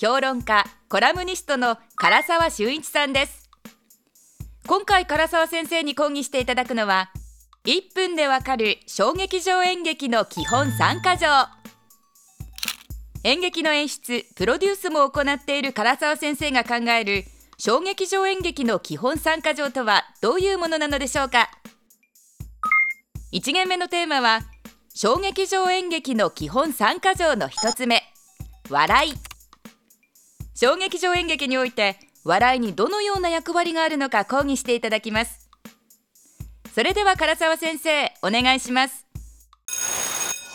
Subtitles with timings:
[0.00, 1.82] 評論家コラムニストの唐
[2.26, 3.50] 沢修一さんです。
[4.66, 7.10] 今回唐沢先生に講義していただくのは
[7.66, 11.26] 1分でわかる小劇場演劇の基本3か条。
[13.24, 17.24] 演劇の演出プロデュースも行っている唐沢先生が考える
[17.58, 21.50] 小劇場演劇の基本3か条とはどういうものなのでしょうか。
[23.34, 24.40] 1限目のテーマは
[24.94, 28.02] 小劇場演劇の基本3か条の1つ目。
[28.70, 29.29] 笑い。
[30.54, 35.48] 小劇場演劇において笑いにどのような役割があるのか講義していただきます。
[36.74, 39.09] それでは唐沢先生お願いします。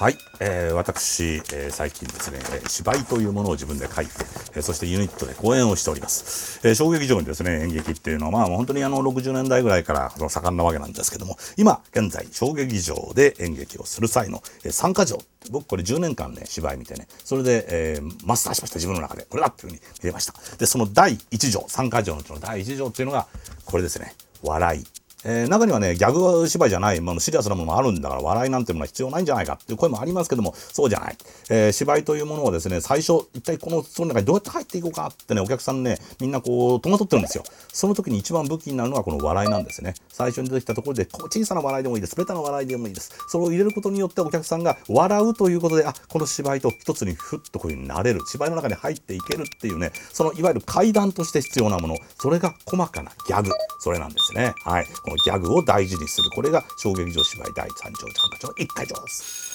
[0.00, 4.12] はい、えー、私、えー、最近ですね、芝居というものを自分で書いて、
[4.54, 6.58] えー、そしてユニットで公演をしております。
[6.66, 15.18] えー、小劇場にですね、演劇っていうのは、まあ本当にあの60年代ぐらいから盛んなわけなんですけども、今現在小劇場で演劇をする際の、えー、参加条、
[15.50, 19.26] 僕これ10年間ね、芝居見てね、それで、えー、マスターしました、自分の中で。
[19.28, 20.32] これだっていうふうに入れました。
[20.56, 23.26] で、その第1条、参加条のうちの第1条っていうのが、
[23.66, 24.99] これですね、笑い。
[25.24, 31.16] えー、中にはね、ギャグ芝居じゃない、まあ、シリアスなものもあるんだから、笑いなんていうのは必要ないんじゃないかっていう声もありますけども、そうじゃない。
[31.50, 37.44] えー、芝居というものをですね、最初、一体この、その中にどうやって入っていこうかってね、お客さんね、みんなこう、戸惑ってるんですよ。
[37.72, 39.94] その時に一番武器になるのがこの笑いなんですね。
[40.08, 42.16] 最初に出てきたところで、小さな笑いでもいいです。
[42.16, 43.12] ベタな笑いでもいいです。
[43.28, 48.20] それを入れることによってお客さんが笑うということで、あ、この芝居と一つにふっとこういうふうになれる。
[48.26, 53.50] 芝居の中に入っていけるっていうね、そのいわゆる階段として必要なもの、それが細かなギャグ。
[53.80, 54.54] それなんですね。
[54.64, 54.86] はい。
[55.10, 56.30] このギャグを大事にする。
[56.30, 59.50] これが小劇場芝居第3条3か条の1回条です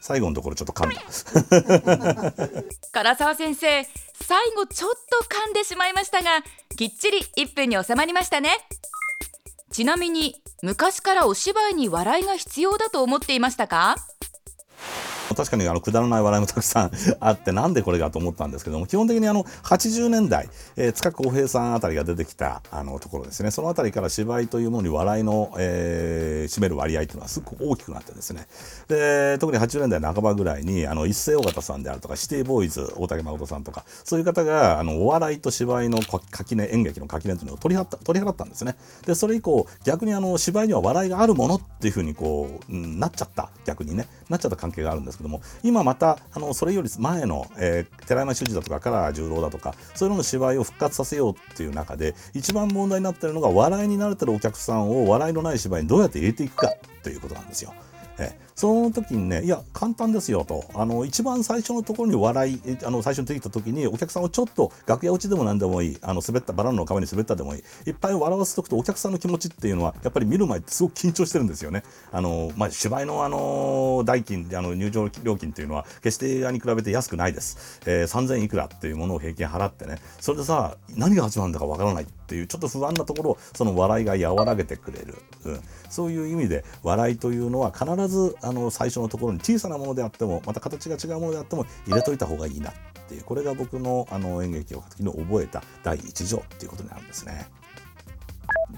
[0.00, 1.02] 最後のところちょっと噛んだ。
[3.04, 6.42] 唐沢先生最後ちょっと噛んでしまいましたが
[6.78, 8.66] きっちり1分に収まりましたね。
[9.70, 13.96] ちなみに昔からお芝居に笑いが必要だと思っていましたか？
[15.34, 16.90] 確かにあのくだらない笑いもたくさん
[17.20, 23.50] あってなんでこれかと思ったんですけども基本的にあの80年代、えー、塚公平さんあたりが出てきたあのところですね。
[23.50, 28.46] そのあたりから芝居というものに笑いの、えー、占める割合というのはすごく大きくなってですね。
[28.88, 36.00] で特に80年代半ばぐらいにあの一世尾形さんであるとかシティボーイズ大竹誠さんとかそういう方があのお笑いと芝居の
[36.30, 38.76] 垣根演劇の垣根というのを取り払った取り払ったんですね。
[39.06, 43.50] でそれ以降逆にあの芝居には笑いがあるものっていうふうにこう、うん、なっちゃった。
[43.68, 57.74] 逆にねなっちゃった関係があるんですけども今またあのそれより前の、えー、寺山修司だとか唐十郎だとかそういうのの芝居を復活させようっていう中で一番問題になってるのが笑いに慣れてるお客さんを笑いのない芝居にどうやって入れていくかということなんですよ。
[58.18, 71.84] えその時にね、いや、簡単ですよと、あの一番最初のところに笑い、あの最初に出てきた時に、お客さんをちょっと楽屋落ちでも何でもいい、あの滑ったバランの皮に滑ったでもいい、いっぱい笑わせておくと、お客さんの気持ちっていうのは、やっぱり見る前ってすごく緊張してるんですよね。
[72.10, 77.80] あのまあ、芝居のあの代金、あの入場料金っていうのは、決して映画に比べて安くないです。
[77.86, 82.02] えー、3000いくらっていうものを平均払ってね、それでさ、何が始まるんだかわからない。
[82.02, 85.16] っていう、ちょっと不安なところを、その笑いが和らげてくれる。
[85.44, 92.72] うん、そういう意味で、笑いというのは必ずあの最初のところに小さなものであってもまた形が違うものであっても入れといた方がいいなっ
[93.08, 97.48] ていうこれが僕のあの演劇を書く時の覚えた第一条っていうことになるんですね。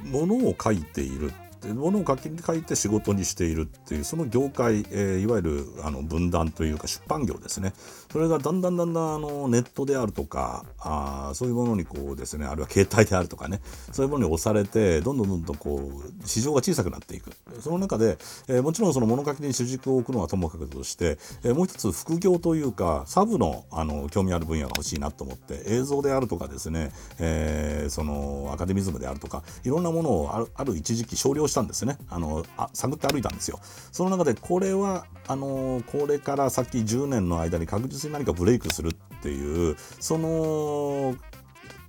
[0.04, 7.74] ものを書いているってものを書き書いて仕事にしているっていうその業界、えー、いわゆるあの分断というか出版業ですね。
[8.10, 13.60] それがだんだんだんだんあのネットであるとかあそういうものにこうですねあるいは携帯であるとかね
[13.92, 17.30] そういうものに押されてどんどんどんどんこう市場が小さくなっていく。
[17.60, 18.16] その中で、
[18.48, 33.60] えー、もちろんその物書きに主軸を置くのはともかくとして、えー、もう一つ副業というかサブのあの興味ある分野が欲しいなと思って映像であるとかですね、えー、そのアカデミズムであるとかいろんなものをあるある一時期少量したんですねあのあ探って歩いたんですよ
[33.92, 41.14] その中でこれはあのこれから先10年の間に確実に何かブレイクするっていうその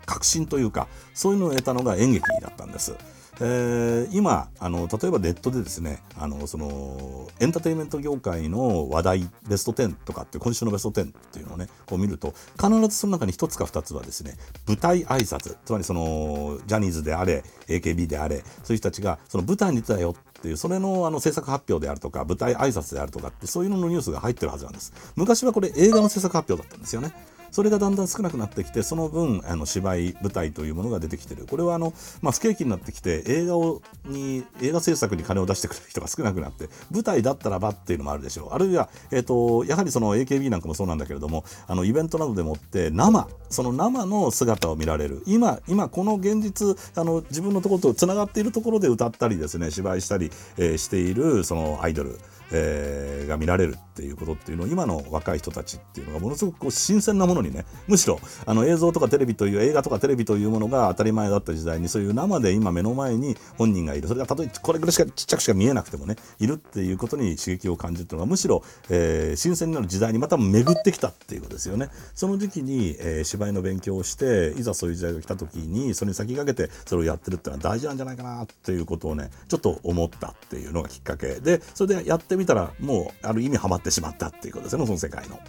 [0.05, 2.95] 確信というかそういうのを得たのが演劇だったんです。
[3.43, 14.35] えー、今あの例えばネットでですねあのそのエンターテインメント業界の話題ベスト10とかって今週のベスト10っていうのをねこう見ると必ずその中に1つか2つはですね
[14.67, 15.57] 舞台挨拶。
[15.65, 24.93] つまりそのジャニーズであれ AKB であれそういう人たちがその舞台に出たよっていうそれのあの制作発表であるとか舞台挨拶であるとかってそういうののニュースが入ってるはずなんです。
[25.15, 27.11] 昔はこれ映画の制作発表だったんですよね。
[27.51, 31.45] それがだんだん少なくなってきてその分あの芝居舞台というものが出てきてる。
[31.45, 38.53] これはあの、まあ、不景気になってきて映画をに映画制作に金を出してくれる人が少なくなって舞台だったらばっていうのもあるでしょう。
[38.53, 45.23] あるいは、えーと、やはりその AKB なんかもそうなんだけれどもあのイベントなどでもって生その生の姿を見られる。
[45.25, 52.17] 今今この現実あの自分のところとつながっているところで歌ったりですね芝居したり、えー、しているそのアイドル
[52.53, 71.89] えー、が見られるっていうことっていうのを今の若い人たちっていうのがものすごくこう新鮮なものにねむしろあの映像とかテレビという映画とかテレビというものが当たり前だった時代にそういう生で今目の前に本人がいるそれがたとえこれぐらいしかちっちゃくしか見えなくてもねいるっていうことに刺激を感じるっていうのがむしろ、えー、新鮮になる時代にまた巡ってきたっていうことですよね。
[72.13, 85.39] その時期に、えー、芝居の勉強をしていざそういう時代が来た時にそれに先駆けてそれをやってるっていうのは大事なんじゃないかなっていうことをねちょっと思ったっていうのがきっかけでそれでやってみたらもうある意味ハマってしまったっていうことですよねその世界の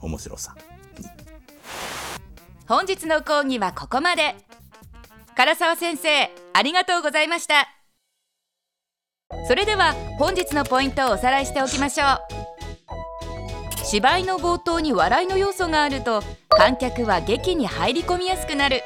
[0.00, 0.54] 面白さ
[2.68, 4.34] 本日の講義はここまで。
[5.36, 7.68] 唐沢先生ありがとうございました。
[9.46, 12.18] それでは本日のポイントをおさらいしておきましょう。
[13.84, 18.82] 芝居の冒頭に笑いの要素があると観客は劇に入り込みやすくなる。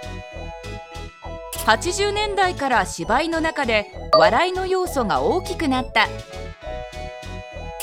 [1.65, 6.07] 80年代から芝居の中で笑いの要素が大きくなった。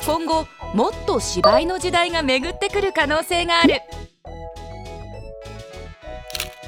[0.06, 0.46] 今後
[0.76, 3.82] もっと芝居の時代が巡ってくる可能性がある。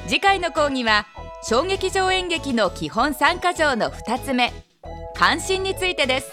[0.09, 1.05] 次回の講義は
[1.43, 4.51] 小劇場演劇の基本3か条の2つ目
[5.13, 6.31] 関心についてです。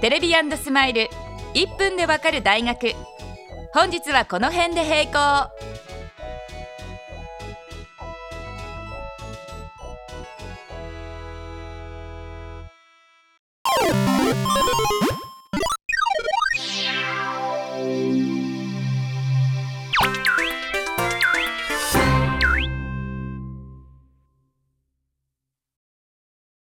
[0.00, 1.08] テレビスマイル
[1.54, 2.92] 1分でわかる大学。
[3.74, 5.50] 本日はこの辺で閉校。